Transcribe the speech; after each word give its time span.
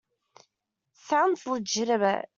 Sounds 0.93 1.45
legitimate. 1.45 2.27